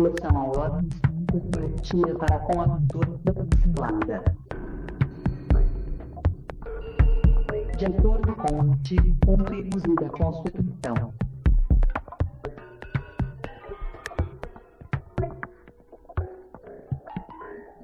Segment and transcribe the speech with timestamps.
[0.00, 0.80] força maior
[1.30, 4.36] que tinha para com a pintura bicicleta.
[7.76, 11.12] De acordo com o artigo cumprimos da Constituição.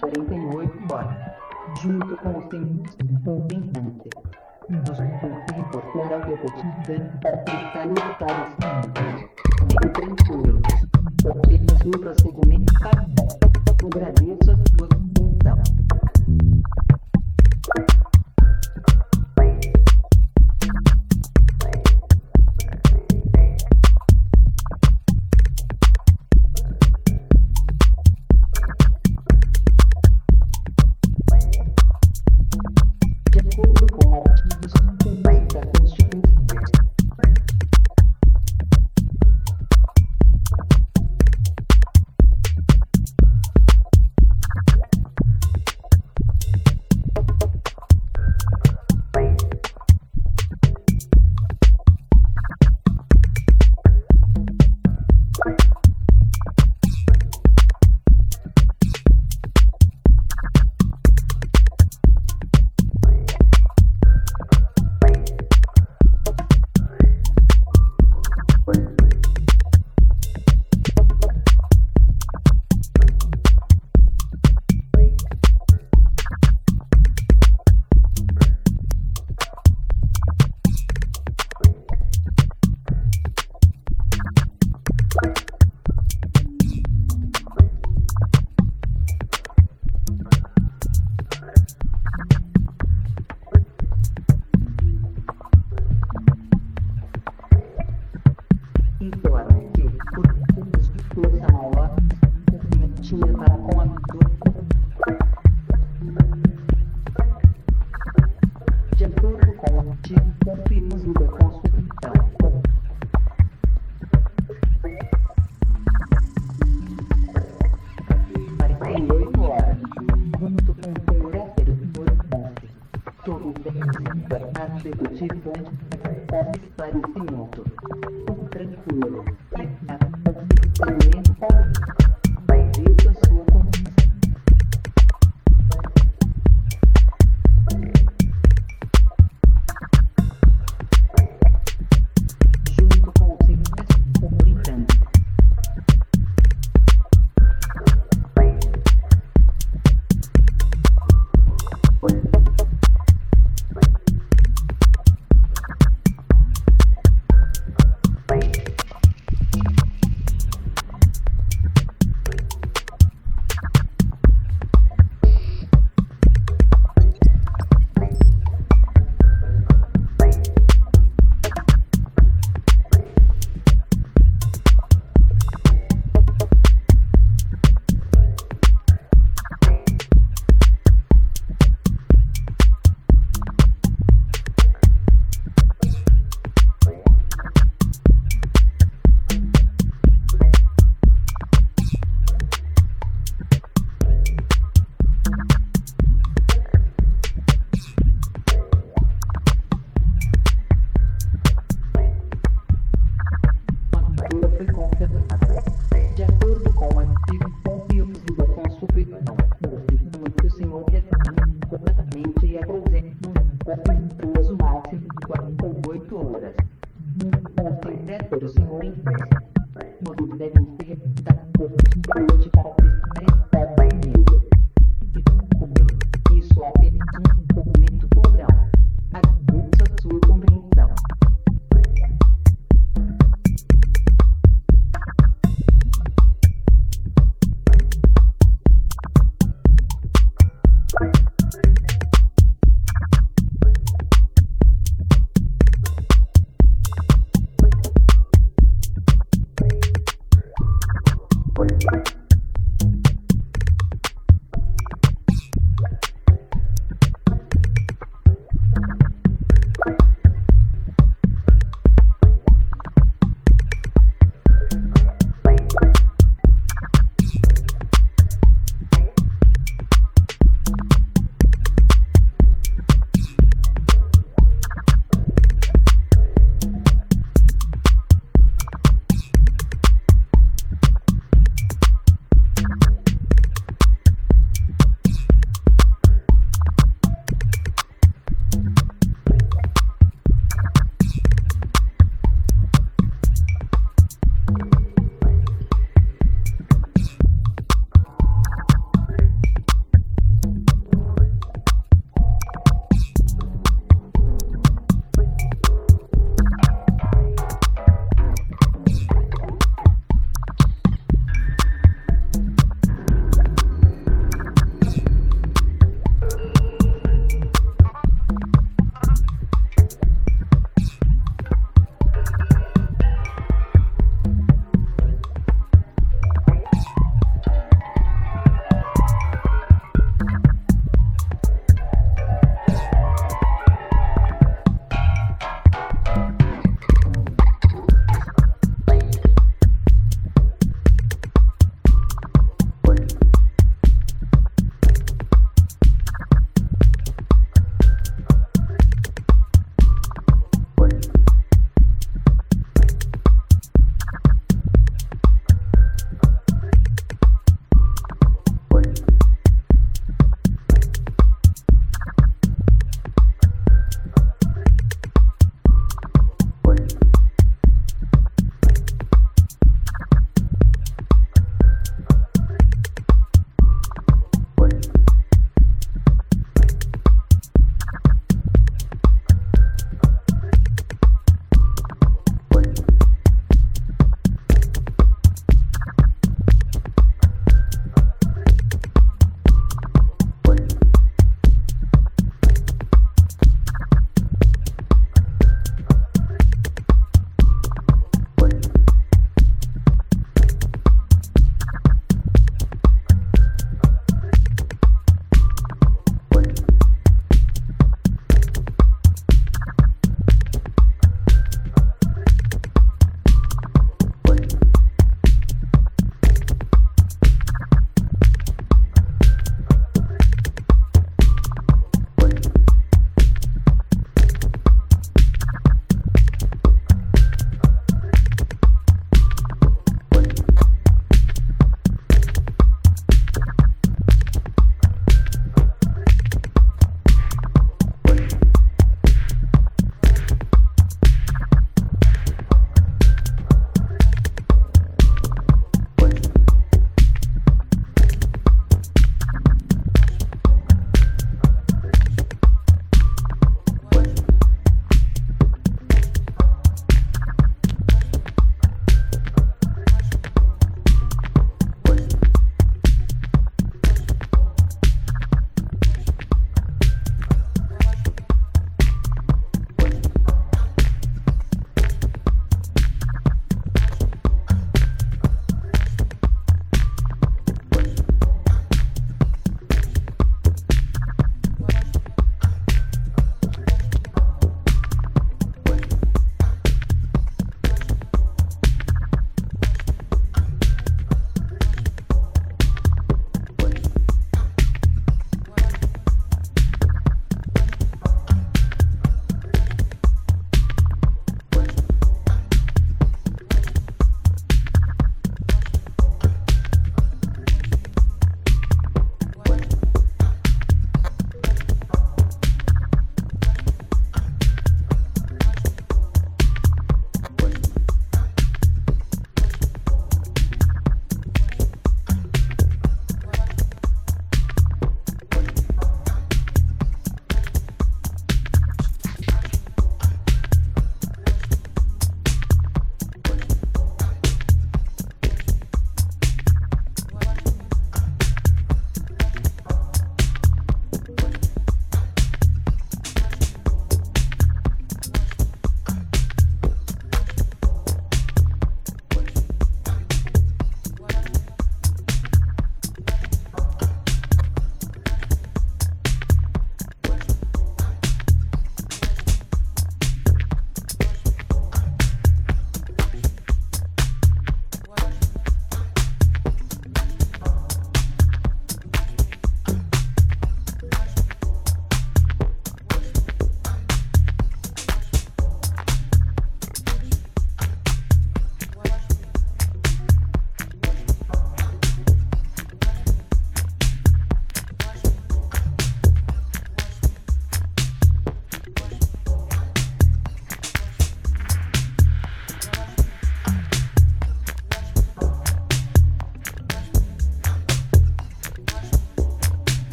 [0.00, 1.16] Quarenta e horas,
[1.80, 4.10] junto com os serviços de compensante,
[4.68, 8.61] dos que reportaram ao deputado para prestar os